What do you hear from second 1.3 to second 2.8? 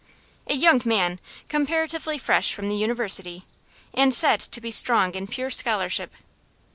comparatively fresh from the